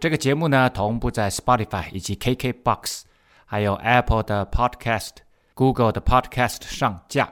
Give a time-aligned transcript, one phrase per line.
[0.00, 3.02] 这个节目呢，同步在 Spotify 以及 KKBox，
[3.44, 5.10] 还有 Apple 的 Podcast、
[5.54, 7.28] Google 的 Podcast 上架。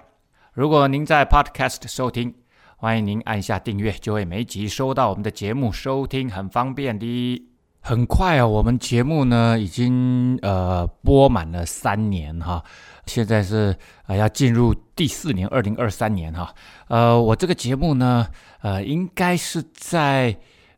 [0.52, 2.34] 如果您在 Podcast 收听，
[2.76, 7.40] 欢迎您按下订阅，就会每集收到我们的节目，收听很方便的。
[7.82, 12.64] 很快啊，我们节目呢已经呃播满了三年哈，
[13.06, 13.72] 现在是
[14.02, 16.52] 啊、呃、要进入第四年，二零二三年哈。
[16.88, 18.26] 呃，我这个节目呢，
[18.60, 20.36] 呃，应该是在。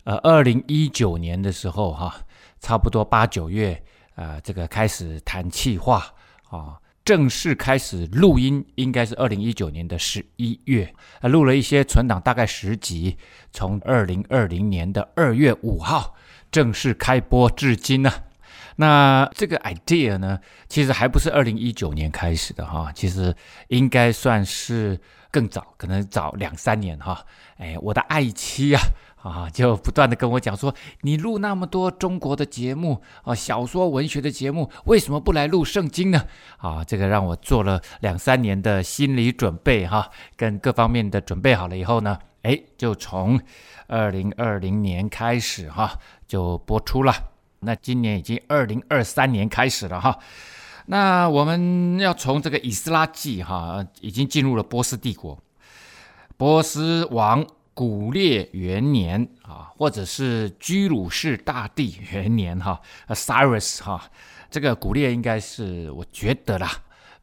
[0.09, 2.17] 呃，二零一九年的时候，哈，
[2.61, 6.03] 差不多八九月，呃，这个开始谈气话
[6.49, 13.19] 啊，正式开始录音，应该是二零一九年的十一月，啊，录了一些存档，大概十集，
[13.53, 16.15] 从二零二零年的二月五号
[16.51, 18.11] 正式开播至今呢。
[18.77, 24.99] 那这个 idea 呢，其实还不是二零一九年开始的哈，其实应该算是
[25.31, 27.27] 更早，可能早两三年哈。
[27.59, 28.81] 哎，我的爱妻啊。
[29.23, 36.25] 啊，就不断的跟我讲说，你录那么多中国的节目啊，小说文学的节目，为什么不来录圣经呢？
[36.59, 43.41] 啊，这个让我做了两三年的心理准备哈、跟各方面的准备好了以后呢，哎，就从
[43.89, 47.13] 二零二零年开始哈、就播出了。
[47.61, 50.17] 那今年已经二零二三年开始了哈、
[50.87, 55.37] 那我们要从这个以斯拉记哈、已经进入了波斯帝国，
[56.37, 57.45] 波斯王。
[57.79, 64.03] 古列元年啊，或者是居鲁士大帝元年哈啊，Cyrus 哈，
[64.51, 66.69] 这个古列应该是我觉得啦，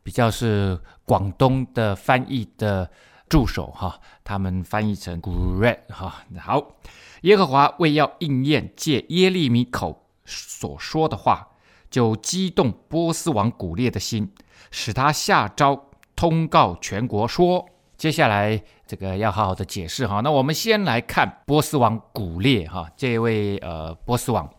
[0.02, 2.90] 比较是广东的翻译的
[3.28, 6.24] 助手哈，他们翻译成古列哈。
[6.40, 6.78] 好，
[7.24, 11.50] 耶和华为要应验借耶利米口所说的话，
[11.92, 14.32] 就激动波斯王古列的心，
[14.72, 17.66] 使他下诏通告全国说。
[17.98, 24.50] 接下来这个要好好的解释哈，那我们先来看波斯王古列哈，这位呃波斯王，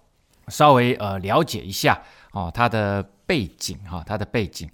[0.49, 2.01] 稍微呃了解一下
[2.33, 4.69] 哦他的背景哈，他的背景，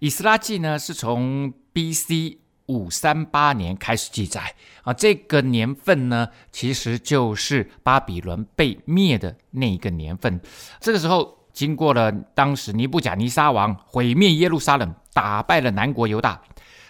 [0.00, 2.38] 以斯拉记呢是从 B.C.
[2.68, 4.52] 五三八年开始记载
[4.82, 10.40] 啊，这个年份呢其实就是巴比伦被灭的那一个年份，
[10.80, 16.42] 这个时候经过了当时尼布甲尼撒王毁灭耶路撒冷，打败了南国犹大。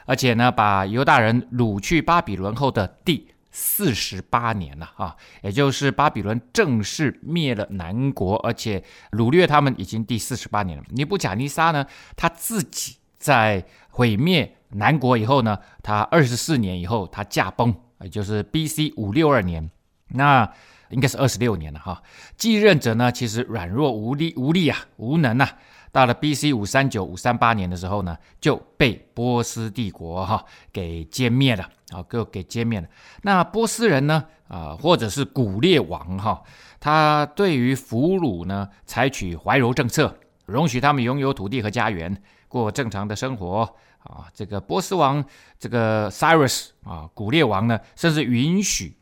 [0.06, 10.84] 而且呢，把犹大人掳去巴比伦后的第四十八年了啊，也就是巴比伦正式灭了南国，而且掳掠他们已经第四十八年了。
[10.90, 18.92] 尼布甲尼撒呢，他自己在毁灭南国以后呢，他二十四年以后他驾崩，也就是 B.C.
[18.96, 19.70] 五六二年，
[20.08, 20.52] 那
[20.90, 22.02] 应该是二十六年了哈。
[22.36, 25.56] 继任者呢，其实软弱无力，无力啊，无能啊。
[25.96, 26.52] 到了 B.C.
[26.52, 32.86] 五三九五三八年的时候呢，就被波斯帝国哈给歼灭了啊，给给歼灭了。
[33.22, 36.42] 那波斯人呢啊，或者是古列王哈，
[36.78, 40.14] 他对于俘虏呢采取怀柔政策，
[40.44, 43.60] 容许他们拥有土地和家园，过正常的生活
[44.00, 44.26] 啊。
[44.34, 45.24] 这个波斯王
[45.58, 48.98] 这个 Cyrus 啊，古列王呢，甚至允许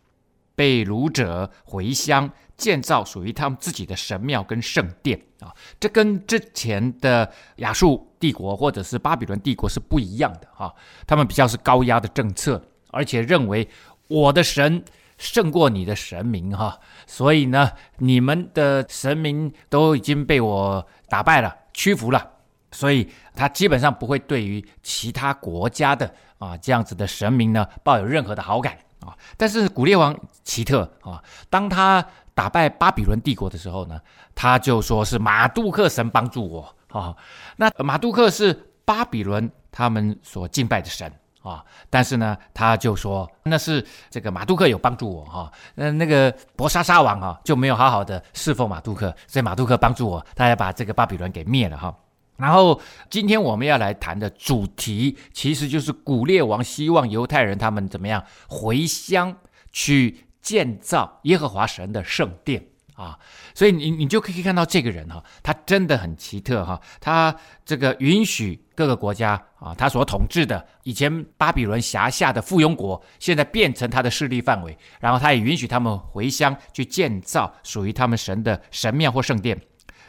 [0.54, 2.30] 被掳者回乡。
[2.56, 10.72] 建造属于他们自己的神庙跟圣殿啊，这跟之前的亚述帝国或者是巴比伦帝国是不一样的哈。
[11.04, 13.68] 他们比较是高压的政策，而且认为
[14.06, 14.84] 我的神
[15.18, 16.78] 胜过你的神明哈，
[17.08, 22.24] 所以呢，你们的神明都已经被我打败了、屈服了，
[22.70, 29.16] 所以他基本上不会对于其他国家的啊这样子的神明呢抱有任何的好感啊。
[29.36, 32.04] 但是古列王奇特啊，当他
[32.34, 34.00] 打败巴比伦帝国的时候呢，
[34.34, 37.14] 他就说是马杜克神帮助我啊。
[37.56, 41.12] 那马杜克是巴比伦他们所敬拜的神
[41.42, 45.52] 啊，但是呢，他就说那是这个马杜克有帮助我哈。
[45.74, 51.94] 那那个伯沙撒王啊就没有好好的侍奉马杜克，所以马杜克帮助我，他要把这个巴比伦给灭了哈。
[52.36, 59.36] 然后今天我们要来谈的主题，其实就是古列王希望犹太人他们怎么样回乡
[59.72, 60.20] 去。
[60.44, 62.62] 建造耶和华神的圣殿
[62.96, 63.18] 啊，
[63.54, 67.34] 所以你你就可以看到这个人哈，他真的很奇特哈，他
[67.64, 79.58] 这个允许各个国家啊，他所统治的以前巴比伦辖下的附庸国，现在变成他的势力范围，然后他也允许他们回乡去建造属于他们神的神庙或圣殿，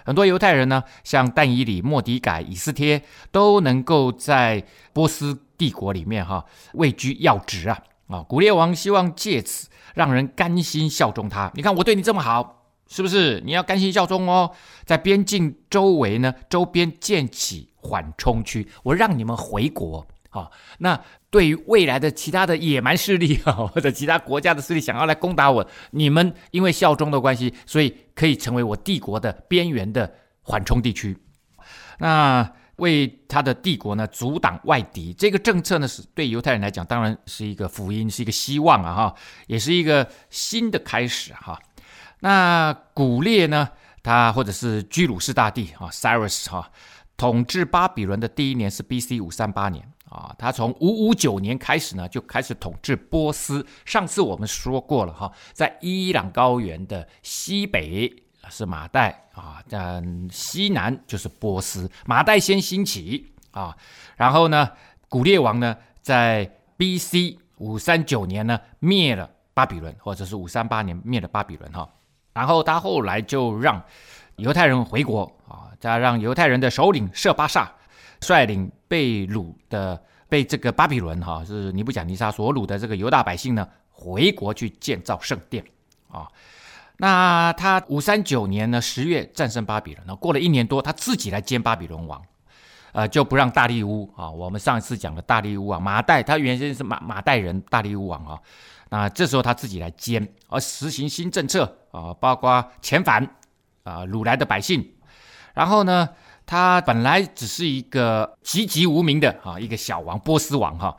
[0.06, 4.64] 很多犹太人呢，像但以理、末底改、以斯帖，都能够在
[4.94, 8.22] 波斯帝国里面哈位居要职啊啊！
[8.22, 11.52] 古列王希望借此让人甘心效忠他。
[11.56, 13.42] 你看我对你这么好，是不是？
[13.44, 14.52] 你要甘心效忠哦。
[14.86, 20.06] 在边境周围呢，周边建起缓冲区，我让你们回国
[20.36, 20.52] 啊。
[20.80, 21.00] 那
[21.30, 31.18] 对于未来的其他的野蛮势力啊，或者其他国家的势力想要来攻打我，你们因为效忠的关系，所以可以成为我帝国的边缘的缓冲地区。
[32.00, 39.16] 那为他的帝国呢阻挡外敌，这个政策呢是对犹太人来讲，当然是一个福音，是一个希望啊哈，
[39.48, 41.58] 也是一个新的开始哈。
[42.20, 43.70] 那古列呢，
[44.04, 46.70] 他或者是居鲁士大帝啊，Cyrus 哈，
[47.16, 49.22] 统治巴比伦的第一年是 B.C.
[49.22, 49.90] 五三八年。
[50.10, 53.66] 啊，他从五五九年开始呢，就开始统治波斯。
[53.86, 61.90] 上次我们说过了哈，在伊朗高原的西北是马代啊，但西南就是波斯。
[62.06, 63.76] 马代先兴起啊，
[64.16, 64.70] 然后呢，
[65.10, 67.40] 古列王呢，在 B.C.
[67.58, 71.90] 五三九年呢灭了巴比伦，或者是五三八年灭了巴比伦哈。
[72.34, 73.82] 然后他后来就让
[74.36, 77.72] 犹太人回国啊，再让犹太人的首领设巴萨。
[78.22, 85.62] 率领被掳的、被这个巴比伦哈是尼布甲尼撒所掳的这个犹大百姓呢，回国去建造圣殿
[86.10, 86.26] 啊。
[86.96, 92.22] 那他五三九年呢十月战胜巴比伦，那过了一年多，他自己来兼巴比伦王，
[92.94, 94.32] 呃，就不让大利乌啊。
[94.32, 98.40] 我们上一次讲的大利乌啊，马代他原先是马马代人，大利乌王啊。
[98.88, 103.22] 那这时候他自己来兼，而实行新政策啊，包括遣返
[103.84, 104.94] 啊掳来的百姓，
[105.54, 106.08] 然后呢。
[106.46, 110.96] 他本来只是一个籍籍无名的啊，一个小王，波斯王哈。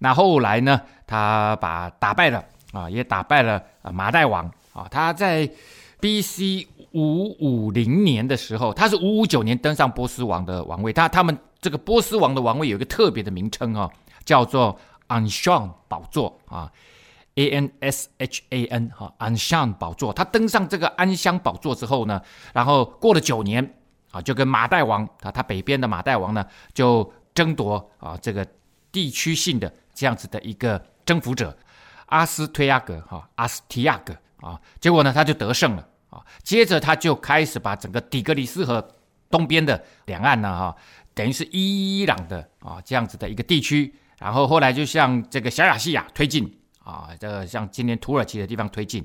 [0.00, 4.88] 那后来呢，他把打败了啊，也打败了啊马代王啊。
[4.90, 5.48] 他在
[6.00, 6.66] B.C.
[6.92, 10.92] 五五零年的时候，他是五五九年登上波斯王的王位。
[10.92, 13.88] 他他们这个波斯王的王位有一个特别的名称啊，
[14.24, 14.76] 叫做
[15.08, 16.72] Anshan 宝座啊
[17.36, 20.12] ，A-N-S-H-A-N 哈，Anshan 宝座。
[20.12, 22.20] 他登上这个安乡宝座之后呢，
[22.52, 23.74] 然后过了九年。
[24.20, 28.46] 就跟马代王啊，他北边的马代王呢，就争夺啊这个
[28.90, 31.56] 地区性的这样子的一个征服者
[32.06, 38.86] 阿斯推亚格哈，阿斯提亚格啊，结果呢他就得胜了啊，接着他就开始把整个底格里斯河
[39.30, 40.76] 东边的两岸呢哈，
[41.14, 49.04] 等于是伊朗的啊这样子的一个地区，然后后来就向这个小亚细亚推进啊，这个像今天土耳其的地方推进，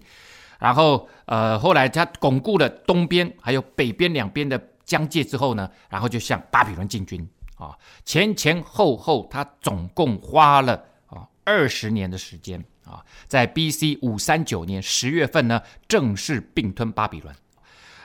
[0.59, 4.59] 然后呃后来他巩固了东边还有北边两边的。
[4.85, 7.27] 疆界之后呢，然后就向巴比伦进军
[7.57, 10.73] 啊，前前后后他总共花了
[11.07, 13.97] 啊二十年的时间啊，在 B.C.
[14.01, 17.33] 五三九年十月份呢，正式并吞巴比伦，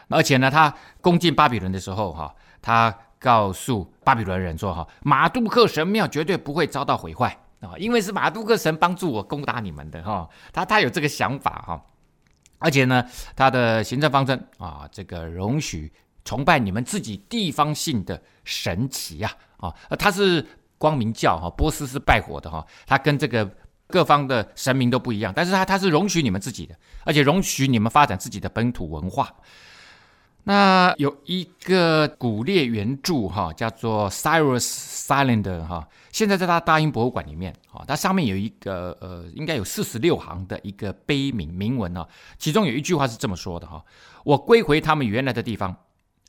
[0.09, 2.33] 而且呢，他攻进巴比伦的时候哈，
[2.63, 11.85] 他告诉巴比伦人说哈，马杜克神庙绝对不会遭到毁坏啊，因为是马杜克神帮助我攻打你们的哈，他他有这个想法哈，
[12.59, 13.05] 而且呢，
[13.35, 15.93] 他的行政方针啊，这个容许。
[16.29, 20.45] 崇拜你们自己地方性的神祇呀，啊，啊，他是
[20.77, 23.51] 光明教哈，波斯是拜火的哈，他跟这个
[23.87, 26.77] 各方的神明都不一样，但是他他是容许你们自己的，
[27.07, 29.35] 而且容许你们发展自己的本土文化。
[30.45, 34.69] 那有一个古列原著哈，叫做 Cyrus
[35.07, 42.07] Cylinder 哈，现在在他大英博物馆里面啊，它上面有一个呃，应该有四十六行的一个碑铭铭文啊，
[42.37, 43.83] 其中有一句话是这么说的哈：
[44.25, 45.75] 我归回他们原来的地方。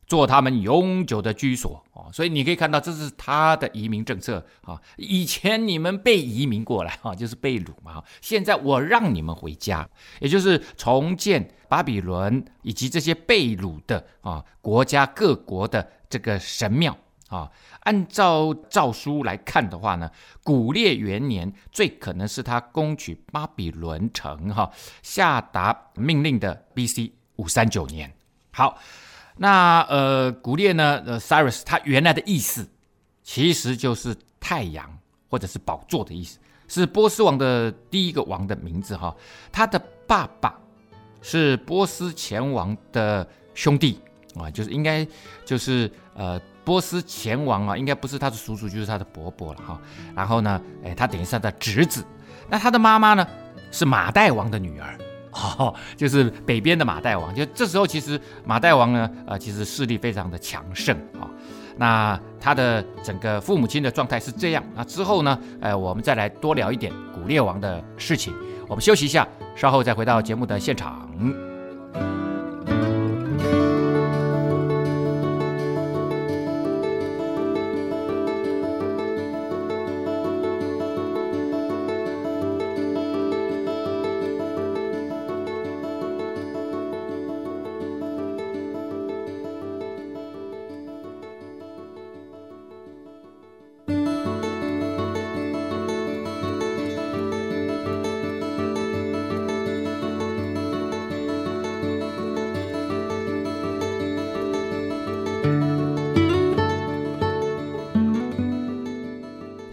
[0.10, 4.82] 做他们永久的居所啊，所以你可以看到，这是他的移民政策啊。
[4.98, 8.04] 以前你们被移民过来啊，就是被掳嘛。
[8.20, 9.88] 现在我让你们回家，
[10.20, 16.98] 也就是重建巴比伦以及这些被掳的啊国家各国的这个神庙
[17.28, 17.48] 啊。
[17.82, 20.10] 按照诏书来看的话呢，
[20.44, 24.72] 古列元年最可能是他攻取巴比伦城哈，
[25.04, 27.14] 下达命令的 B.C.
[27.36, 28.12] 五三九年。
[28.50, 28.76] 好。
[29.42, 31.02] 那呃，古列呢？
[31.06, 32.68] 呃，Cyrus 他原来的意思
[33.24, 34.86] 其实就是太阳
[35.30, 39.16] 或者是宝座的意思，是波斯王的第一个王的名字哈。
[39.50, 40.60] 他的爸爸
[41.22, 44.02] 是波斯前王的兄弟
[44.36, 45.08] 啊，就是应该
[45.46, 49.80] 就是呃波斯前王啊，应该不是他的叔叔，就是他的伯伯了哈。
[50.14, 52.04] 然后呢，哎，他等于是他的侄子。
[52.50, 53.26] 那他的妈妈呢，
[53.72, 55.00] 是马代王的女儿。
[55.32, 61.30] 哦， 就是北边的马代王，就这时候其实马代王呢，呃，其实势力非常的强盛啊、
[61.78, 64.64] 那他的整个父母亲的状态是这样。
[64.76, 68.34] 那之后呢，呃，我们再来多聊一点古列王的事情。
[68.68, 71.10] 我们休息一下，稍后再回到节目的现场。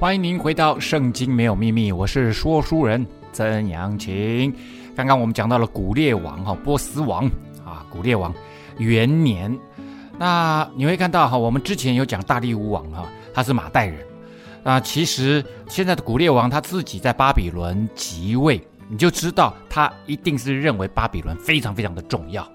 [0.06, 4.54] 欢迎您回到《圣经没有秘密》，我是说书人曾阳晴。
[4.94, 7.26] 刚刚我们讲到了古列王哈，波斯王
[7.64, 8.32] 啊，古列王
[8.78, 9.58] 元年。
[10.16, 13.98] 那你会看到哈，我们之前有讲大利乌王哈，他是马代人。
[14.62, 22.48] 那其实现在的古列王他自己在巴比伦即位，你就知道他一定是认为巴比伦非常非常的重要。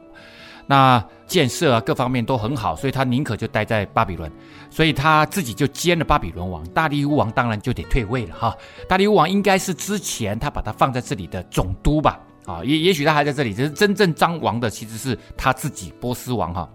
[0.72, 4.32] 那建设啊，各方面都很好，所以他宁可就待在巴比伦，
[4.70, 6.66] 所以他自己就兼了巴比伦王。
[6.70, 8.56] 大利乌王当然就得退位了哈。
[8.88, 12.18] 大利乌王应该是之前他把他放在这里的总督吧？
[12.46, 16.70] 啊，也也许他还在这里，只是真正张王的其实是他自己波斯王哈。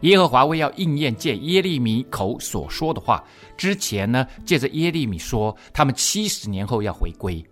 [0.00, 3.22] 耶和华为要应验借耶利米口所说的话，
[3.58, 7.44] 之前呢借着耶利米说他们七十年后要回归，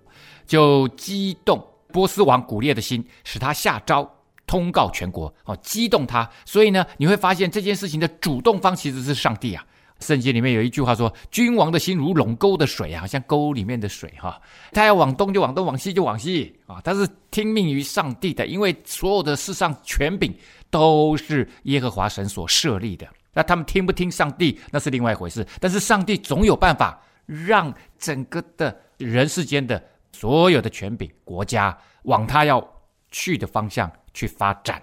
[0.47, 4.11] 就激动波斯王古列的心，使他下诏。
[4.47, 9.65] 通告全国，哦，激动他，所以呢，你会发现这件事情的主动方其实是上帝啊。
[10.01, 14.39] 圣经里面有一句话说：“君王的心如龙沟的水啊，好像沟里面的水哈，
[14.73, 20.37] 他要往东就往东，往西就往西啊，他是听命于上帝的，因为所有的世上权柄
[20.69, 23.09] 都是耶和华神所设立的。
[23.33, 25.47] 那他们听不听上帝，那是另外一回事。
[25.59, 32.61] 但是上帝总有办法让整个的人世间的所有的权柄国家往他要
[33.11, 34.83] 去的方向。”去发展，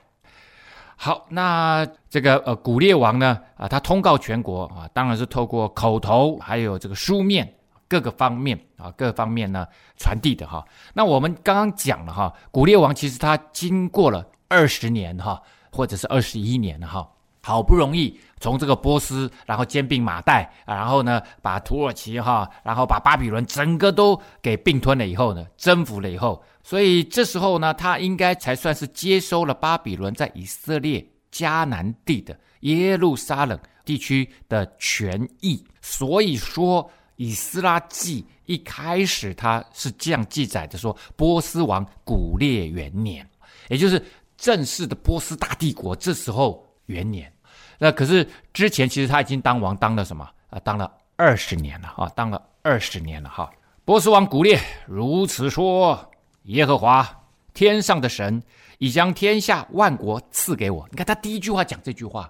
[0.96, 7.52] 好，那这个呃古列王呢啊，他通告全国啊，当然是透过口头，还有这个书面
[7.88, 9.66] 各个方面啊，各方面呢
[9.98, 10.64] 传递的哈。
[10.94, 17.10] 那我们刚刚讲了哈，古列王其实他经过了二十年哈，或者是二十一年哈，
[17.46, 26.42] 好不容易从这个波斯，然后兼并马代，然后呢把土耳其哈，然后把巴比伦整个都给并吞了以后呢，征服了以后。
[26.64, 35.62] 所以这时候呢，他应该才算是接收了巴比伦在以色列迦南地的耶路撒冷地区的权益。
[35.82, 36.82] 所以说，
[37.18, 43.30] 《以斯拉记》一开始他是这样记载的：说波斯王古列元年，
[43.68, 44.02] 也就是
[44.38, 47.32] 正式的波斯大帝国这时候元年。
[47.78, 50.60] 那可是之前其实他已经当王当了什么啊？
[50.64, 52.10] 当了二十年了啊！
[52.16, 53.52] 当了二十年了哈。
[53.86, 56.10] 波斯王古列如此说。
[56.48, 57.24] 耶和华
[57.54, 58.44] 天上的神
[58.78, 60.86] 已将天下万国赐给我。
[60.92, 62.30] 你看他第一句话讲这句话，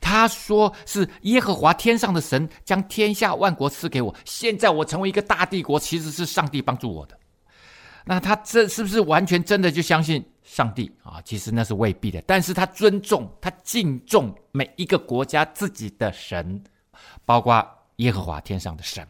[0.00, 4.12] 他说是耶和华天上的神将天下万国赐给我。
[4.24, 7.16] 现在我成为一个大帝国，其实是上帝帮助我的。
[8.04, 11.18] 那他这是不是完全真的就相信上帝啊？
[11.24, 12.22] 其实那是未必的。
[12.26, 16.62] 但是他尊重他敬重每一个国家自己的神，
[17.24, 17.66] 包括
[17.96, 19.06] 耶和华天上的神。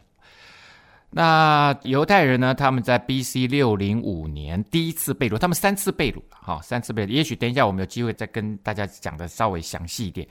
[1.09, 2.55] 那犹太人呢？
[2.55, 3.45] 他们在 B.C.
[3.45, 7.09] 六零五年第一次被掳，他们三次被掳了，哈，三次被掳。
[7.09, 10.25] 也许等一下我们有机会再跟大家讲的稍微详细一点。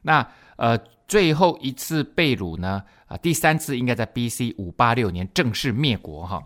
[0.00, 0.26] 那
[0.56, 0.78] 呃，
[1.08, 2.82] 最后一次被掳呢？
[3.06, 4.54] 啊，第三次应该在 B.C.
[4.56, 6.40] 五八六年正式灭国，哈。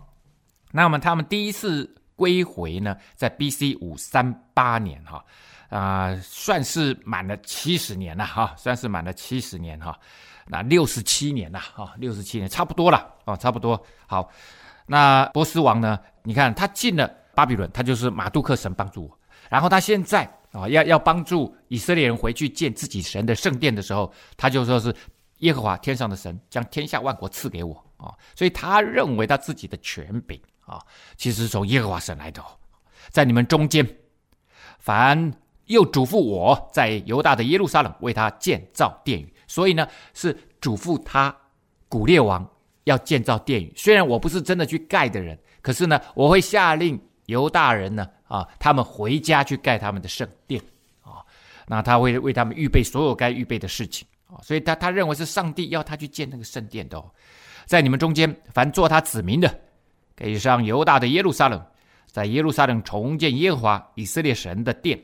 [0.71, 3.77] 那么他们第一次归回呢，在 B.C.
[3.79, 5.23] 五三八年，哈，
[5.69, 9.97] 啊，算是满了七十年了，哈，算是满了七十年，哈。
[10.49, 13.81] 那六十七年了哈，六十七年差不多了，啊，差不多。
[14.05, 14.29] 好，
[14.85, 15.99] 那波斯王呢？
[16.23, 19.19] 你看他进了巴比伦，他就是马杜克神帮助我。
[19.49, 24.95] 然后他现在啊，要要帮助以色列人回去建自己神的圣殿的时候，他就说是
[25.39, 28.15] 耶和华天上的神将天下万国赐给我啊。
[28.33, 30.79] 所以他认为他自己的权柄啊，
[31.15, 32.43] 其实是从耶和华神来的，
[33.09, 33.87] 在你们中间，
[34.77, 35.33] 凡
[35.65, 39.33] 又嘱咐我在犹大的耶路撒冷为他建造殿宇。
[39.47, 41.35] 所以呢，是嘱咐他
[41.87, 42.45] 古列王
[42.83, 43.73] 要建造殿宇。
[43.77, 50.61] 虽然我不是真的去盖的人，可是呢，我会下令犹大人呢，啊，他们回家去盖他们的圣殿，
[51.01, 51.23] 啊，
[51.65, 57.09] 那他会为他们预备所有该预备的事情，啊，所以他他认为是上帝要他去建那个圣殿的哦，
[57.65, 59.59] 在你们中间，凡做他子民的，
[60.17, 61.63] 可以上犹大的耶路撒冷，
[62.07, 64.99] 在耶路撒冷重建耶和华以色列神的殿。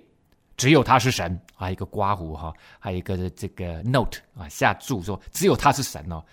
[0.58, 6.24] 只有他是神，还有一个刮胡哈，还有一个这个 note 啊，下注说只有他是神哦。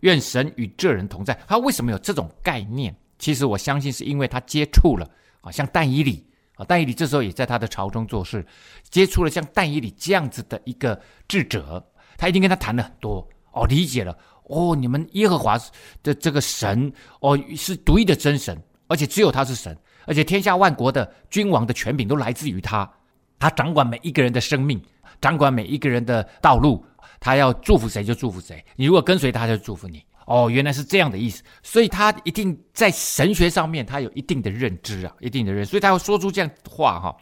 [0.00, 1.38] 愿神与这人同在。
[1.46, 2.94] 他为什么有这种概念？
[3.18, 5.06] 其实我相信是因为他接触了
[5.42, 8.46] 啊，像但以理啊，但以理这时候也在他的朝中做事，
[8.90, 14.16] 接触了像但以理这样子的一个智者，他一定跟他谈了很多哦，理解了
[14.50, 15.58] 哦，你们耶和华
[16.02, 19.76] 的这个神哦是独一的真神，而且只有他是神，
[20.06, 22.90] 而且天下万国的君王的权柄都来自于他。
[23.38, 24.78] 他掌管每一个人的生命，
[25.20, 26.84] 掌管每一个人的道路。
[27.18, 28.64] 他要祝福谁就祝福谁。
[28.76, 30.02] 你如果跟随他，就祝福你。
[30.24, 31.42] 哦，原来是这样的意思。
[31.62, 35.70] 所以他一定在神学上面，他有一定的认知啊，一定的认知。
[35.70, 37.14] 所以他要说出这样的话哈。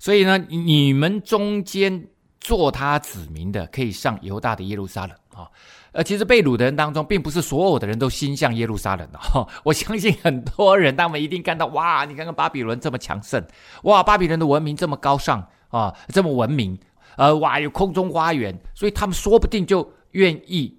[0.00, 2.08] 所以呢，你们中间
[2.40, 5.48] 做他子民的可以上犹大的耶路撒冷啊。
[5.92, 9.48] 呃，其实被掳的人当中，并不是所有的人都心向耶路撒冷的哈。
[9.64, 13.42] 我相信很多人，他们一定看到哇，你看看巴比伦这么强盛，
[13.84, 16.78] 哇，巴比伦的文明这么高尚啊，这么文明，
[17.16, 20.78] 呃，哇，有空中花园，所以他们说不定就愿意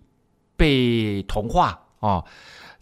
[0.55, 2.23] 被同化啊。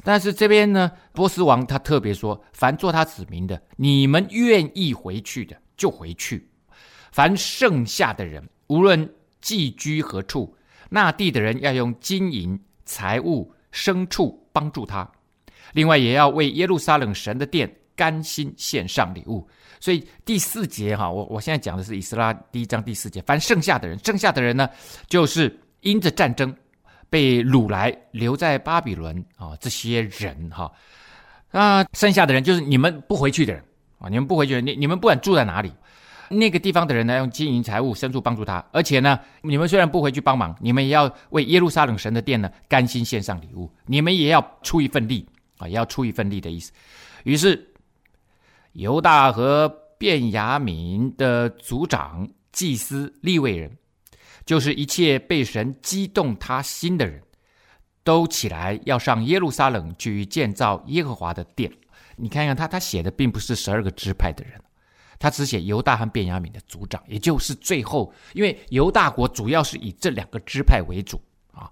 [0.03, 6.50] 但是这边呢，波斯王他特别说，凡做他子民的，你们愿意回去的就回去，
[7.12, 10.53] 凡剩下的人，无论寄居何处。
[10.89, 15.10] 那地的人要用金银财物牲畜帮助他，
[15.74, 19.48] 另外也要为耶路撒冷神的殿甘心献上礼物。
[19.79, 23.22] 所以第四节哈，我我现在讲的是以斯拉第一章第四节。
[23.24, 24.67] 凡剩下的人，剩下的人呢，
[25.08, 26.56] 就是因着战争
[27.10, 30.72] 被掳来留在巴比伦啊，这些人哈，
[31.51, 33.63] 那剩下的人就是你们不回去的人
[34.00, 35.72] 啊，你们不回去，你你们不管住在哪里。
[36.29, 46.72] 那个地方的人呢，用金银财物牲畜帮助他，而且呢，你们虽然不回去帮忙，你们也要为耶路撒冷神的殿呢甘心献上礼物，你们也要出一份力啊，也要出一份力的意思。
[47.24, 47.74] 于是，
[48.74, 49.67] 犹大和
[49.98, 53.75] 便雅悯的族长、祭司、利未人，
[54.46, 57.22] 就是一切被神激动他心的人，
[58.03, 61.72] 都起来要上耶路撒冷去建造耶和华的殿。
[62.15, 64.53] 你看看他，他写的并不是十二个支派的人。
[65.19, 71.19] 他只写犹大和便雅悯的族长，也就是最后，因为犹大国主要是以这两个支派为主
[71.51, 71.71] 啊。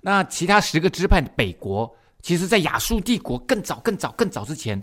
[0.00, 4.80] 那其他十个支派北国，其实在亚述帝国更早、更早、更早之前，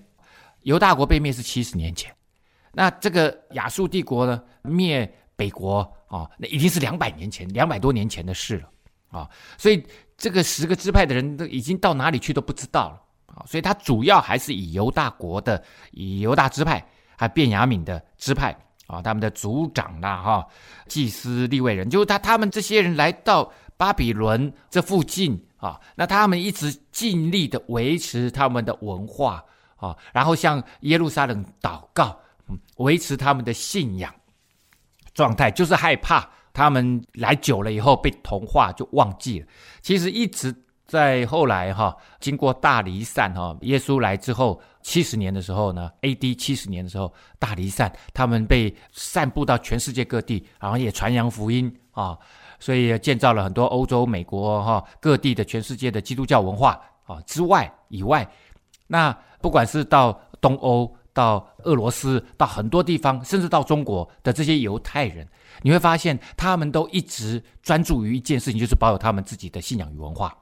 [0.61, 2.13] 犹大国被灭是七十年前。
[2.71, 8.69] 那这个亚述帝国呢，灭北国啊，那已经是两百年前、两百多年前的事了
[9.09, 9.29] 啊。
[9.57, 9.83] 所以
[10.17, 13.01] 这个十个支派的人都已经到哪里去都不知道了
[13.33, 13.45] 啊。
[13.47, 16.85] 所以他主要还是以犹大国的，以犹大支派。
[17.17, 18.55] 还便雅悯的支派
[18.87, 20.47] 啊，他们的族长啦，哈，
[20.87, 29.43] 祭司、立位人，就是他他们这些人来到巴比伦这附近啊，那他们一直尽力的维持他们的文化
[29.77, 32.19] 啊，然后向耶路撒冷祷告，
[32.77, 34.13] 维持他们的信仰
[35.13, 39.47] 状态，就是害怕他们来久了以后被同化就忘记了。
[39.81, 40.53] 其实一直
[40.93, 44.61] 在后来哈，经过大离散哈，耶稣来之后。
[44.83, 46.35] 七十年的时候呢，A.D.
[46.35, 52.19] 七十年的时候大离散，他们被散布到全世界各地，然后也传扬福音啊，
[52.59, 58.29] 所以建造了很多欧洲、美国哈各地的全世界的基督教文化啊之外以外，
[58.87, 65.25] 那不管是到东欧、到俄罗斯、到很多地方，甚至到中国的这些犹太人，
[65.61, 70.37] 你会发现他们都一直专注于一件事情，就是保有他们自己的信仰与文化。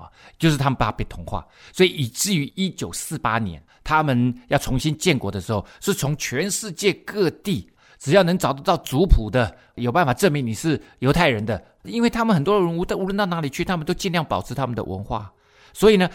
[0.00, 0.08] 啊，
[0.38, 15.30] 就是他们怕被同化，所以以至于一九四八年他们要重新建国的时候，是从全世界各地，只要能找得到族谱的，有办法证明你是犹太人的，因为他们很多人无无论到哪里去，他们都尽量保持他们的文化，
[15.74, 16.08] 所以呢，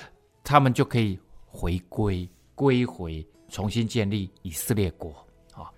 [0.43, 5.11] 他们就可以回归归回，重新建立以色列国
[5.53, 5.69] 啊。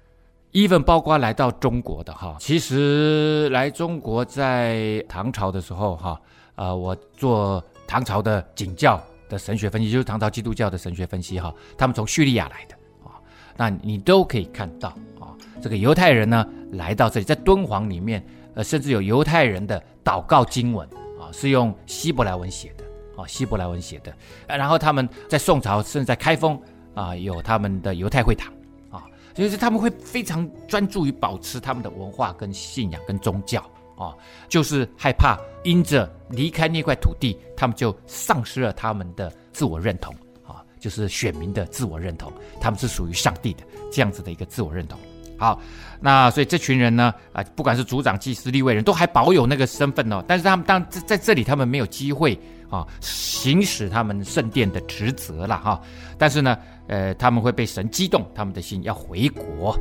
[0.54, 6.22] even 包括来到中国的哈，其实来中国在唐朝的时候哈，
[6.56, 7.62] 呃，我做。
[7.88, 13.16] 唐朝的景教的神学分析，就是唐朝基督教的神学分析哈，他们从叙利亚来的啊，
[13.56, 18.24] 那你都可以看到啊，这个犹太人呢来到这里，在敦煌里面，
[18.56, 20.88] 呃，甚至有犹太人的祷告经文
[21.20, 22.84] 啊，是用希伯来文写的
[23.22, 24.14] 啊，希伯来文写的，
[24.48, 26.62] 然后他们在宋朝甚至在开封
[26.94, 28.52] 啊，有他们的犹太会堂
[28.92, 33.64] 啊，就是他们会非常专注于保持他们的文化跟信仰跟宗教。
[33.98, 34.14] 啊，
[34.48, 40.14] 就是害怕因着离开那块土地，他们就丧失了他们的自我认同
[40.46, 42.32] 啊，就是选民的自我认同，
[42.62, 45.00] 他们是属于上帝的这样子的一个自我认同。
[45.40, 45.60] 好，
[46.00, 55.80] 那所以这群人呢，啊，不管是族长、祭司、立位人都还保有那个身份哦，但是他们当在在这里，他们没有机会啊行使他们圣殿的职责了哈。
[56.18, 56.58] 但是呢，
[56.88, 59.78] 呃，他们会被神激动，他们的心要回国。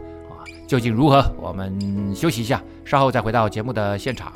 [0.66, 1.24] 究竟如何？
[1.40, 1.72] 我们
[2.14, 4.32] 休息一下，稍后再回到节目的现场。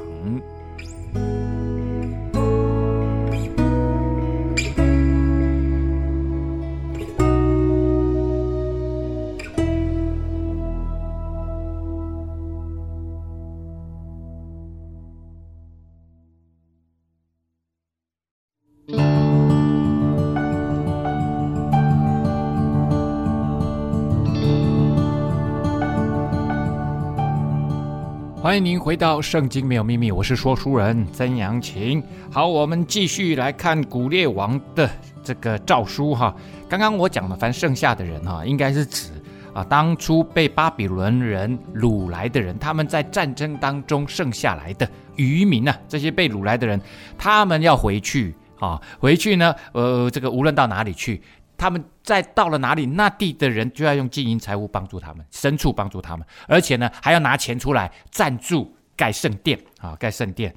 [28.51, 32.03] 欢迎您回到《圣经没有秘密》，我是说书人曾阳晴。
[32.33, 34.91] 好，我们继续来看古列王的
[35.23, 36.35] 这个诏书哈。
[36.69, 39.13] 刚刚我讲的，凡剩下的人哈，应该是指
[39.55, 46.81] 啊，当初被巴比伦人掳来的人，他们在战争当中剩下来的渔民呢、啊，这些被掳来的人，
[47.17, 51.23] 他们要回去啊，回去呢，呃，这个无论到哪里去，
[51.61, 60.55] 他们在到了哪里，那地的人就要用金银财物帮助他们，牲畜帮助他们，而且呢，还要拿钱出来赞助盖圣殿啊，盖圣殿，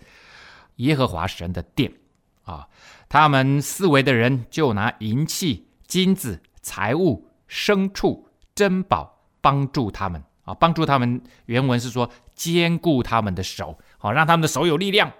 [0.78, 1.92] 耶和华神的殿
[2.44, 2.68] 啊，
[3.10, 8.30] 他们四围的人就拿银器、金子、财物、牲畜。
[8.56, 11.20] 珍宝帮助他们啊，帮助他们。
[11.48, 15.12] 原文是说坚固他们的手，好让他们的手有力量，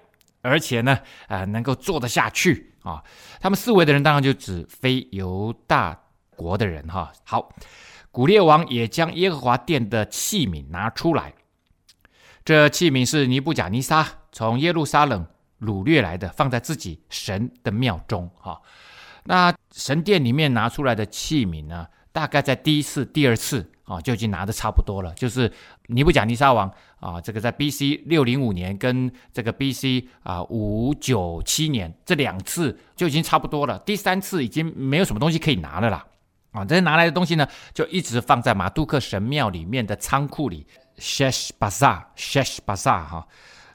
[0.44, 3.04] 而且呢，呃，能够做得下去啊。
[3.42, 6.00] 他们四围的人当然就指非犹大
[6.36, 7.12] 国的人哈。
[7.26, 7.50] 好，
[8.12, 11.34] 古列王也将耶和华殿的器皿拿出来，
[12.46, 15.26] 这器皿是尼布甲尼撒从耶路撒冷
[15.60, 18.62] 掳掠来的，放在自己神的庙中哈。
[19.26, 21.88] 那神殿里面拿出来的器皿呢？
[22.12, 25.14] 大概在第一次、第二次啊，就已经拿的差不多了。
[25.16, 25.52] 就是
[25.88, 28.04] 尼布甲尼撒王啊，这个在 B.C.
[28.06, 30.08] 六零五年跟这个 B.C.
[30.24, 33.78] 啊五九七年这两次就已经差不多了。
[33.80, 36.06] 第三次已经没有什么东西可以拿了啦。
[36.52, 40.66] 啊，这些拿来的东西呢，就一直放在马杜克神庙里面的仓库里。
[41.00, 43.28] Shesh Baza，Shesh Baza 哈。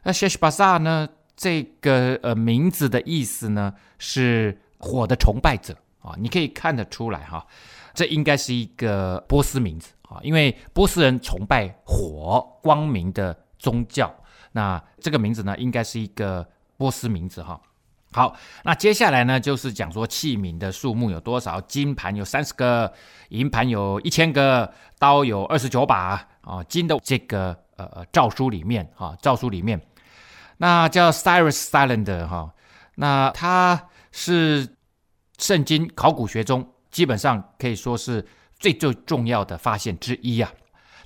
[0.04, 7.44] 那 Shesh Baza 呢，这个呃名字的意思呢是火的崇拜者啊，你可以看得出来哈。
[7.92, 14.14] 这应该是一个波斯名字啊，因为波斯人崇拜火光明的宗教。
[14.52, 17.60] 那这个名字呢，应该是一个波斯名字哈。
[18.12, 21.60] 好，那接下来呢，就是讲说器皿的数目有多少？
[21.60, 22.90] 金盘有三十个，
[23.28, 26.64] 银盘有一千个，刀有二十九把啊。
[26.64, 29.78] 金的这个呃呃诏书里面哈，诏书里面，
[30.56, 32.54] 那叫 Cyrus Cylinder 哈，
[32.94, 34.76] 那它是
[35.36, 36.66] 圣经考古学中。
[36.90, 38.26] 基本上可以说是
[38.58, 40.52] 最最重要的发现之一啊，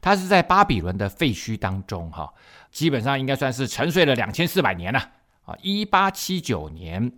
[0.00, 2.32] 它是在巴比伦的废墟当中哈，
[2.70, 4.98] 基本上应该算是沉睡了两千四百年了
[5.44, 5.56] 啊。
[5.62, 7.12] 一八七九年，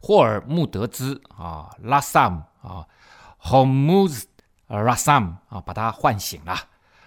[0.00, 2.86] 霍尔穆德兹啊拉萨姆啊
[3.42, 4.24] ，Hormuz
[4.68, 6.56] Rassam 啊，把他唤醒了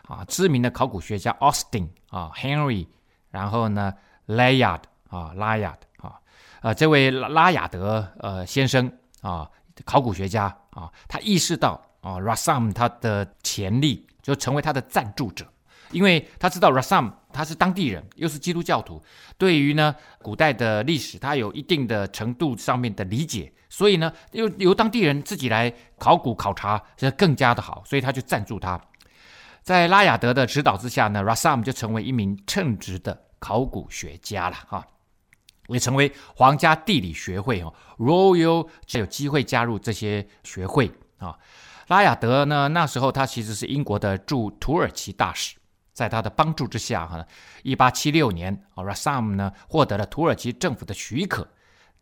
[0.07, 0.23] 啊。
[0.25, 2.87] 知名的考古学家 Austin 啊，Henry，
[3.31, 3.93] 然后呢
[4.27, 6.19] ，Layard 啊，拉亚德啊，
[6.61, 8.91] 呃，这位拉拉亚德呃先生
[9.21, 9.49] 啊。
[9.83, 15.43] 考古学家啊，他意识到啊，Rassam 他的潜力，就成为他的赞助者，
[15.89, 19.03] 因为他知道 Rassam 他是当地人，又是基督教徒，
[19.39, 28.79] 对于呢古代的历史，他有一定的程度上面的理解，所以呢，由由当地人自己来考古考察，这更加的好，所以他就赞助他。
[29.63, 34.85] 在拉雅德的指导之下呢，Rassam 就成为一名称职的考古学家了哈。
[35.69, 41.35] 也成为皇家地理学会哦，Royal 才有机会加入这些学会啊。
[41.87, 45.55] 拉亚德呢，那时候他其实是英国的驻土耳其大使，
[45.93, 47.25] 在他的帮助之下哈，
[47.63, 51.47] 一八七六年啊，Rassam 呢获得了土耳其政府的许可，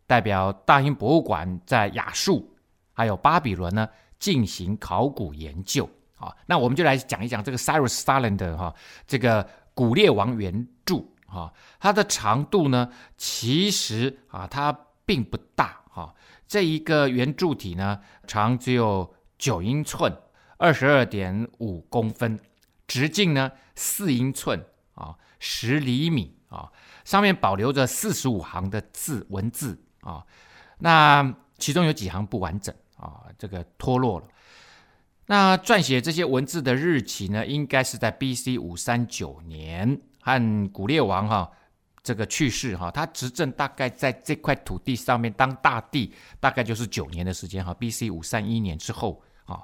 [0.08, 2.56] 代表大英博物馆在亚述
[2.94, 3.88] 还有巴比伦呢
[4.20, 6.36] 进行考古研究啊。
[6.46, 8.74] 那我们就来讲一讲这个 Cyrus Cylinder 哈，
[9.06, 11.04] 这个古列王原著。
[11.34, 14.72] 啊，它的长度呢，其实啊，它
[15.04, 16.14] 并不大哈。
[16.48, 19.12] 这一个圆柱体呢，长只有
[19.44, 20.10] 九英寸，
[20.56, 22.40] 二十二点五公分，
[22.88, 26.72] 直径呢四英寸啊，十厘米啊。
[27.04, 30.26] 上面保留着四十五行的字文字啊，
[30.78, 34.28] 那其中有几行不完整啊，这个脱落了。
[35.26, 38.58] 那撰写这些文字的日期呢，应该是在 B.C.
[38.58, 40.00] 五三九年。
[40.22, 41.52] 和古列王哈
[42.02, 48.10] 这个去世哈，他执政大概在这块土地上面当大帝，大概就是九年的时间哈，B.C.
[48.10, 49.22] 五三一年之后
[49.54, 49.62] 啊。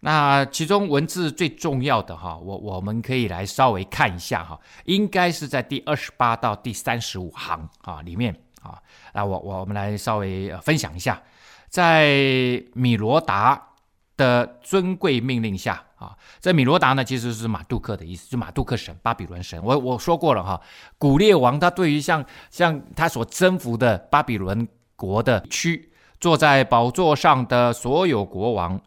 [0.00, 8.78] 那其中文字最重要的哈，我我们可以来稍微看一下哈，应该是在第二十八到第三十五行啊里面啊。
[9.14, 11.22] 那我我们来稍微分享一下，
[11.68, 13.68] 在米罗达
[14.16, 15.82] 的尊贵命令下。
[15.96, 19.58] 啊，这米罗达呢，其实是马杜克的意思，就马杜克神，巴比伦神。
[19.64, 20.60] 我我说过了哈，
[20.98, 28.78] 古列王他对于像像他所征服的巴比伦国的区，坐在宝座上的所有国王，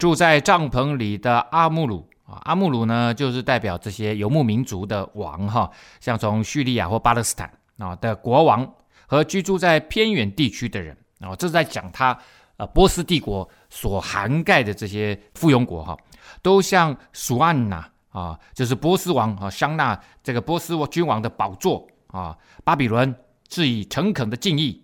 [0.00, 8.66] 住在帐篷里的阿穆鲁啊，阿穆鲁呢就是代表这些游牧民族的王哈，像从叙利亚或巴勒斯坦啊的国王
[9.06, 12.18] 和居住在偏远地区的人啊，这是在讲他
[12.56, 15.94] 呃波斯帝国所涵盖的这些附庸国哈。
[16.40, 22.34] 都向苏安呐啊，就是波斯王啊，香纳这个波斯君王的宝座啊，
[22.64, 23.14] 巴比伦
[23.48, 24.82] 致以诚恳的敬意，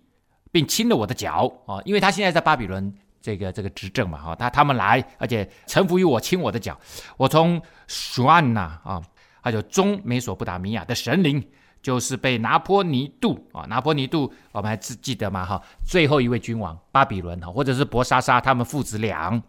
[0.53, 2.93] 并亲了我的脚啊，因为他现在在巴比伦
[3.27, 6.79] 这个这个执政嘛，哈，他他们来，而且臣服于我，亲我的脚。
[7.17, 9.03] 我从苏安娜啊，
[9.41, 11.45] 还有中美索不达米亚的神灵，
[11.83, 15.45] 就是被拿破尼度啊，拿破尼度，我们还记记得吗？
[15.45, 19.43] 哈，最后一位君王巴比伦哈，或者是博沙撒他们父子俩，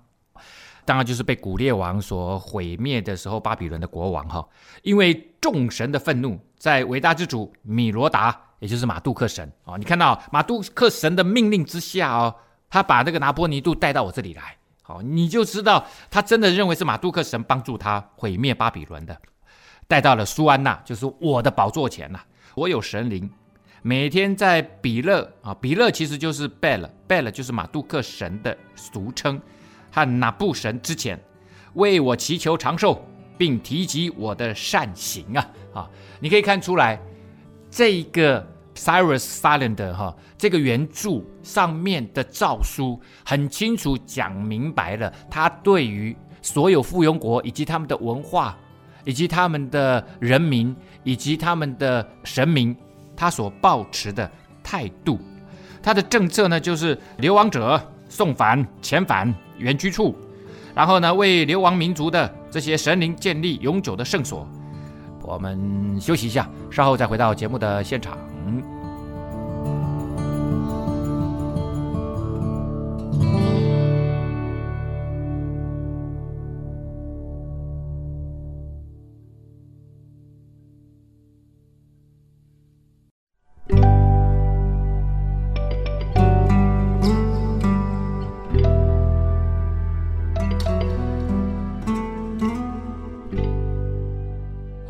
[0.84, 4.44] 当然就是被古列王所毁灭的时候，巴比伦的国王哈，
[4.82, 12.34] 因为众神的愤怒，在伟大之主米罗达，也就是马杜克神啊，你看到马杜克神的命令之下哦，
[12.70, 19.18] 他把那个拿波尼度带到我这里来，好，你就知道他真的认为是马杜克神帮助他毁灭巴比伦的。
[19.88, 22.20] 带到了苏安娜，就是我的宝座前呐。
[22.56, 23.30] 我有神灵，
[23.82, 29.42] 每天在比勒啊，比勒其实就是 Bel，Bel 就是马杜克神的俗称，
[29.92, 31.18] 和拿布神之前
[31.76, 33.02] 为我祈求长寿，
[33.38, 35.90] 并提及我的善行啊啊！
[36.20, 37.00] 你可以看出来，
[37.70, 38.46] 这一个
[38.78, 48.56] Cyrus Cylinder 哈，这个原著上面的诏书很清楚讲明白了，他对于所有附庸国以及他们的文化。
[49.06, 52.76] 以及他们的人民，以及他们的神明，
[53.16, 54.30] 他所抱持的
[54.62, 55.18] 态度，
[55.82, 60.14] 他的政策呢，就是流亡者送返、遣返原居处，
[60.76, 64.46] 然后呢，为流亡民族的这些神灵建立永久的圣所。
[65.22, 68.18] 我们休息一下，稍后再回到节目的现场。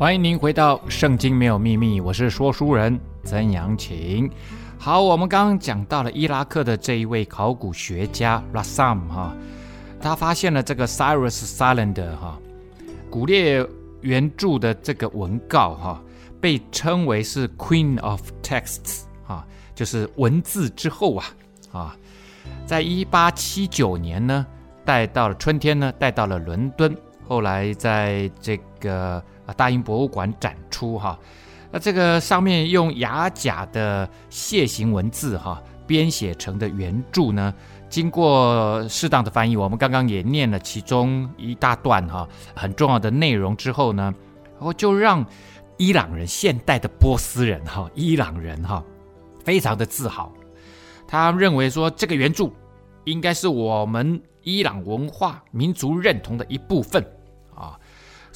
[0.08, 4.26] 欢迎您回到《圣经没有秘密》，我是说书人曾阳晴。
[4.78, 9.36] 好，我们刚刚讲到了伊拉克的这一位考古学家 Rassam 哈，
[10.00, 12.38] 他发现了这个 Cyrus Cylinder 哈，
[13.10, 13.62] 古列
[14.00, 16.02] 原著的这个文告哈，
[16.40, 21.26] 被称为是 Queen of Texts 哈，就是文字之后啊
[21.70, 21.96] 啊，
[22.64, 24.46] 在一八七九年呢，
[24.86, 26.96] 带到了春天呢，带到了伦敦，
[27.28, 29.22] 后来在这个。
[29.48, 31.18] 啊，大英博物馆展出哈，
[31.72, 37.54] 那这个上面用雅甲的楔形文字哈编写成的原著呢，
[37.88, 44.14] 经过适当的翻译，我们刚刚也念了其中一大段哈很重要的内容之后呢，
[44.56, 45.24] 然后就让
[45.78, 48.84] 伊朗人现代的波斯人哈伊朗人哈
[49.42, 50.30] 非常的自豪，
[51.06, 52.50] 他认为说这个原著
[53.04, 57.02] 应该是我们伊朗文化民族认同的一部分。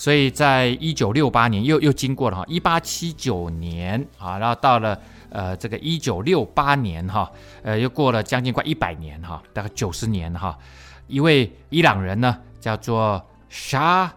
[0.03, 7.31] 所以在一九六八年又又经过了哈，一八七九年啊，然后到了呃这个一九六八年哈，
[7.63, 10.59] 呃又过了将近快一百年哈，大概九十年哈，
[11.07, 14.13] 一位伊朗人呢叫做沙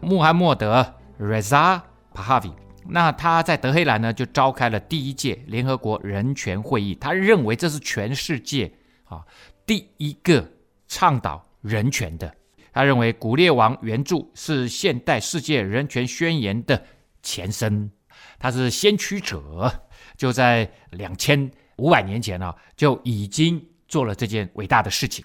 [0.00, 1.80] 穆罕默德 Reza
[2.14, 2.52] Pahavi，
[2.86, 9.24] 那他在德黑兰呢就召开了第一届联合国人权会议，他认为这是全世界啊
[9.66, 10.48] 第一个
[10.86, 12.32] 倡导人权的。
[12.74, 16.82] 他认为《古列王》原著是现代世界人权宣言的
[17.22, 17.88] 前身，
[18.36, 19.72] 他是先驱者，
[20.16, 25.24] 就在两千五百年前啊，就已经做了这件伟大的事情。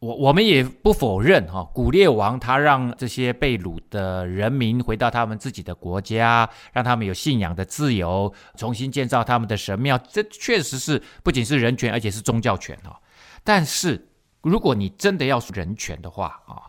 [0.00, 13.00] 我我们也不否认哈，《古列王》他让这些被掳的人民回到他们自己的国家，让他们有信仰的自由，重新建造他们的神庙，这确实是不仅是人权，而且是宗教权哈。
[13.44, 14.08] 但是。
[14.42, 16.66] 如果你真的要说人权的话啊，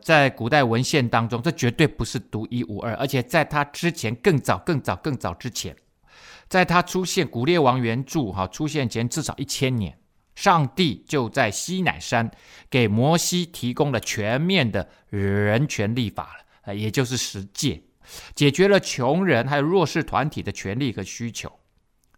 [0.00, 5.76] 在古代文献当中，这绝对不是独一无二，而且在他之前更早、更早、更早之前，
[6.48, 9.98] 在他出现《古列王》原著哈出现前至少一千年，
[10.34, 12.30] 上帝就在西乃山
[12.70, 17.82] 给摩西提供了全面的人权立法了，也就是十诫，
[18.34, 21.52] 解决了穷人还有弱势团体的权利和需求。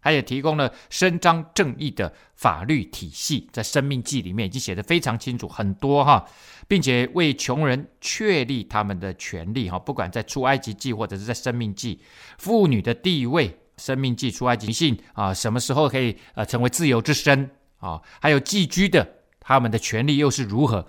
[0.03, 6.25] 他也提供了伸张正义的法律体系，在《生命记》里面已经写得非常清楚很多哈，
[6.67, 11.95] 并且为穷人确立他们的权利哈，不管在出埃及记或者是在《生命记》，
[12.37, 18.01] 妇女的地位，《生命记》出埃及性啊，什么时候可以呃成为自由之身啊？
[18.19, 19.07] 还有寄居的
[19.39, 20.85] 他们的权利又是如何？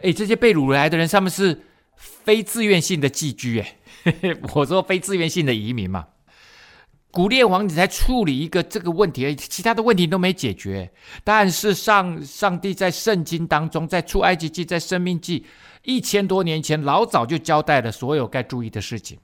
[0.00, 1.62] 诶，这些被掳来的人，他们是
[1.96, 3.64] 非自愿性的寄居，
[4.04, 6.08] 诶， 我说非自愿性的移民嘛。
[7.16, 10.92] 古列王，你才处理一个这个问题，其他的问题都没解决。
[11.24, 15.46] 但是上上帝在圣经当中，在出埃及记，在生命记，
[15.82, 19.18] 一千多年前老早就交代了所有该注意的事情。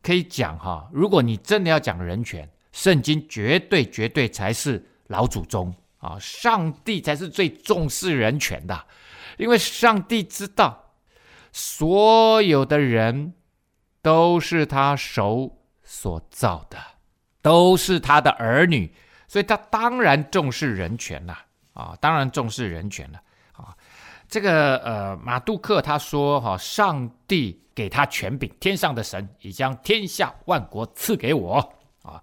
[0.00, 8.86] 可以讲哈，如果你真的要讲人权，圣经绝对绝对才是老祖宗啊，上帝才是最重视人权的，
[9.38, 10.92] 因为上帝知道
[11.50, 13.34] 所有的人
[14.00, 15.55] 都是他手
[15.86, 16.76] 所造的，
[17.40, 18.92] 都是他的儿女，
[19.28, 21.38] 所以他当然重视人权了
[21.72, 23.22] 啊，当然重视人权了
[23.52, 23.74] 啊。
[24.28, 32.20] 这个呃，马杜克他说哈，上帝给他权柄，天上的神已将天下万国赐给我啊。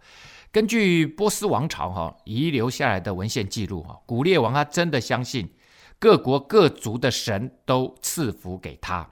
[0.52, 5.52] 根据波斯王朝哈遗留下来的文献记录哈，古列王他真的相信
[5.98, 9.10] 各国各族的神都赐福给他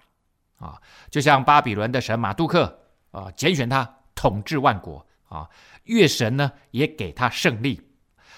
[0.60, 2.78] 啊，就像巴比伦的神马杜克
[3.12, 3.90] 啊，拣选他
[4.22, 5.50] 统治万国啊，
[5.86, 7.82] 月神呢也给他胜利，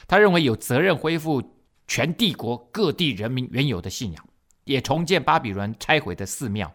[0.07, 1.43] 他认为有责任恢复
[1.85, 4.25] 全帝国各地人民原有的信仰。
[4.63, 6.73] 也重建巴比伦拆毁的寺庙，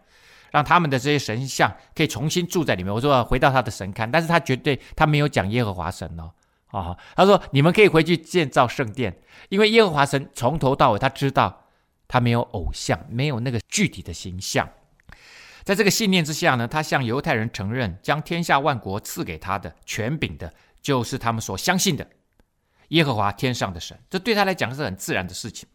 [0.51, 2.93] 让他们的这些神像可以重新住在里面。
[2.93, 6.31] 我说回到他的神龛，但是他绝对他没有讲耶和华神哦，
[6.67, 9.19] 啊，他说你们可以回去建造圣殿，
[9.49, 11.65] 因为耶和华神从头到尾他知道
[12.07, 14.69] 他没有偶像，没有那个具体的形象。
[15.63, 22.07] 在这个信念之下呢，他向犹太人承认将天下万国赐给他的权柄的，就是他们所相信的
[22.89, 23.99] 耶和华天上的神。
[24.09, 25.67] 这对他来讲是很自然的事情。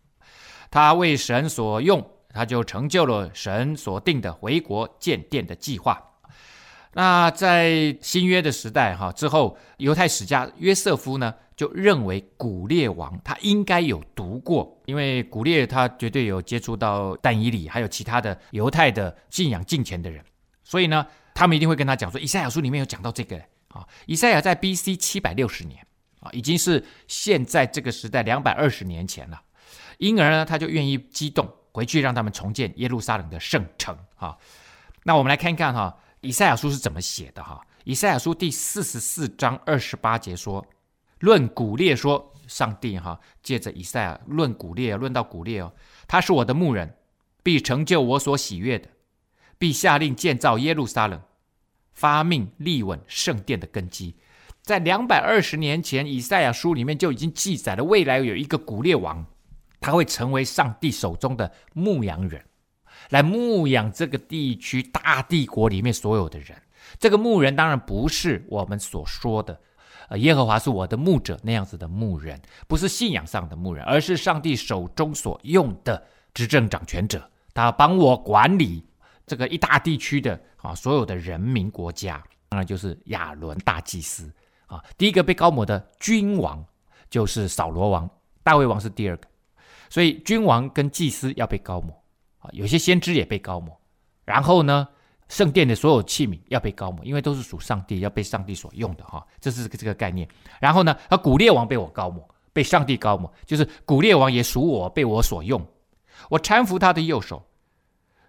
[0.71, 6.14] 他为神所用，他就成就了神所定的回国建殿的计划。
[6.95, 20.25] 那在新约的时代哈之后，犹太史家约瑟夫呢就认为古列王他应该有读过，因为古列他绝对有接触到但以理，还有其他的犹太的信仰敬虔的人，
[20.63, 23.37] 所以呢，他们一定会跟他讲说，以赛亚书里面有讲到这个
[23.69, 23.87] 啊。
[24.07, 24.97] 以赛亚在 B.C.
[24.97, 25.85] 七百六十年
[26.21, 29.43] 啊，已经是现在这个时代两百二十年前了。
[29.99, 33.97] 因而呢，他就愿意激动回去，让他们重建耶路撒冷的圣城。
[34.17, 34.37] 哈，
[35.05, 37.61] 那我们来看一看哈，以赛亚书是怎么写的哈？
[37.85, 40.67] 以赛亚书第四十四章二十八节说
[41.21, 45.71] ：“论古列说，上帝哈，借着以赛亚论古列，论到古列哦，
[46.09, 46.97] 他是我的牧人，
[47.43, 48.89] 必成就我所喜悦的，
[49.59, 51.21] 必下令建造耶路撒冷，
[51.93, 54.17] 发命立稳圣殿的根基。”
[54.63, 59.27] 在两百二十年前，以赛亚书里面就已经记载了未来有一个古列王。
[59.79, 62.43] 他会成为上帝手中的牧羊人，
[63.11, 66.57] 来牧养这个地区大帝国里面所有的人。
[66.99, 69.59] 这个牧人当然不是我们所说的，
[70.09, 77.31] 呃，耶和华是我的牧者那样子的牧人，不是信仰上的牧人，而是上帝手中所用的执政掌权者。
[77.55, 78.85] 他帮我管理
[79.27, 84.31] 这个一大地区的啊所有的人民国家，当然就是亚伦大祭司
[84.67, 84.85] 啊。
[84.99, 86.65] 第一个被高抹的君王
[87.09, 88.09] 就是扫罗王，
[88.43, 89.29] 大卫王是第二个。
[89.89, 92.04] 所以君王跟祭司要被高抹
[92.53, 93.79] 有些先知也被高抹。
[94.25, 94.89] 然后呢，
[95.29, 100.29] 圣殿的所有器皿要被高抹，因为都是属上帝，要被上帝所用的哈，这是这个概念。
[100.61, 105.65] 然后呢，啊，古列王被我高抹，被上帝高抹，就是古列王也属我，被我所用。
[106.31, 107.45] 我搀扶他的右手，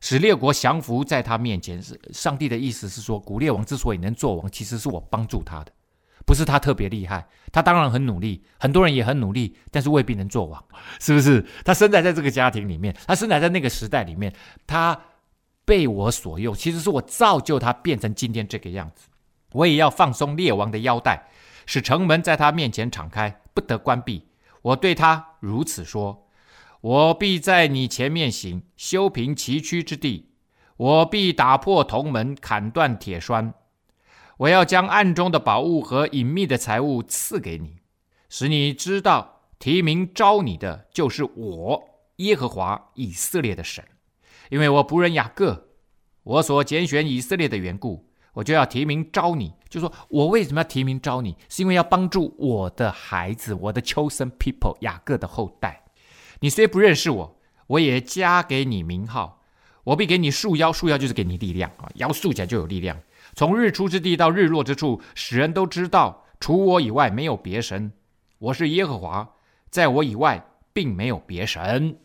[0.01, 1.81] 使列国降服在他面前。
[1.81, 5.71] 是上帝的意思是说，古列王之所以能做王，其实是我帮助他的。
[6.25, 10.63] 不是他特别厉害，他当然很努力，很多人也很努力，但是未必能做王，
[10.99, 11.45] 是不是？
[11.63, 14.33] 他生在在这个家庭里面，他生在在那个时代里面，
[14.65, 14.99] 他
[15.63, 19.07] 被我所用，其实是我造就他变成今天这个样子。
[19.51, 21.29] 我也要放松列王的腰带，
[21.65, 24.27] 使城门在他面前敞开，不得关闭。
[24.63, 26.27] 我对他如此说：
[26.81, 30.25] 我必在你前面行，修平崎岖之地；
[30.77, 33.53] 我必打破铜门，砍断铁栓。
[34.37, 37.77] 我要将暗中的宝物和隐秘的财物赐给你，
[38.27, 41.83] 使你知道提名召你的就是我
[42.17, 43.83] 耶和华以色列的神。
[44.49, 45.69] 因为我仆人雅各，
[46.23, 49.53] 我所拣选以色列的缘故，我就要提名召你。
[49.69, 55.85] 就说我为什么要提名召你，是因为要帮助我的孩子，我的 chosen people 雅各的后代。
[56.41, 59.41] 你虽不认识我，我也加给你名号。
[59.85, 62.99] 我必给你束腰，束腰就是给你力量啊，腰束起来就有力量。
[63.35, 67.91] 从日出之地到日落之处，使人都知道，除我以外没有别神。
[68.39, 69.29] 我是耶和华，
[69.69, 71.97] 在我以外并没有别神。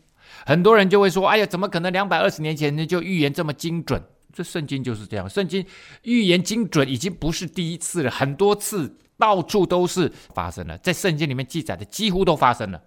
[0.45, 4.03] 很多人就会说：“哎呀，怎么可能两百二十年前就预言这么精准？”
[4.33, 5.65] 这圣经就是这样，圣经
[6.03, 12.81] 预言精准已经不是第一次了，很多次到处都是发生了，在圣经里面记载的几乎都发生了，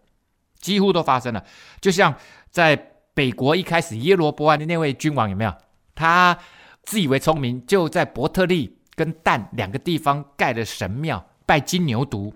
[0.58, 1.42] 几乎都发生了。
[1.80, 2.14] 就像
[2.50, 2.76] 在
[3.14, 5.54] 北国一开始耶罗波安的那位君王有没有？
[5.94, 6.38] 他。
[6.84, 12.32] 自以为聪明，就在伯特利跟但两个地方盖了神庙，拜金牛犊。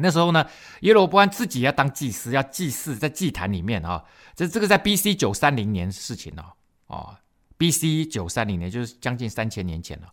[0.00, 0.46] 那时候呢，
[0.82, 4.04] 耶罗波安自己要当祭司，要祭祀在祭坛里面啊、哦。
[4.36, 5.12] 这这个在 B.C.
[5.12, 6.44] 九三零年事情哦，
[6.86, 7.16] 哦
[7.56, 8.06] ，B.C.
[8.06, 10.06] 九三零年就是将近三千年前了。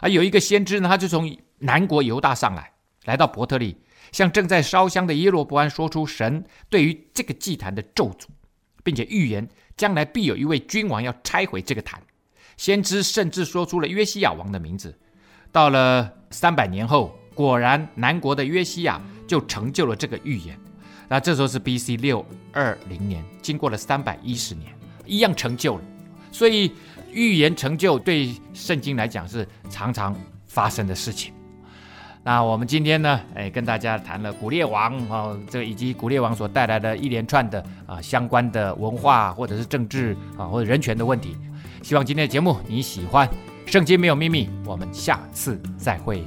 [0.00, 2.72] 啊，有一个先知呢，他就从南国犹大上来，
[3.04, 3.76] 来到伯特利，
[4.12, 8.26] 向正在烧香的耶罗波安说出神对于这个祭坛的咒诅，
[8.84, 12.00] 并且预言将来必有一位君王要拆毁这个坛。
[12.56, 14.94] 先知甚至说出了约西亚王的名字。
[15.50, 20.58] 到了三百年后，果然南国的约西亚就成就了这个预言。
[21.08, 21.96] 那这时候是 B.C.
[21.98, 24.72] 六二零年，经过了三百一十年，
[25.04, 25.82] 一样成就了。
[26.30, 26.72] 所以
[27.10, 31.34] 预言成就对圣经来讲是常常发生的事情。
[32.24, 41.36] 那我们今天呢，哎，跟大家谈了古列王啊，这以及古列王所带来的一连串的啊相关的文化或者是政治啊或者人权的问题。
[41.82, 43.28] 希望今天的节目你喜欢。
[43.66, 46.24] 圣经没有秘密，我们下次再会。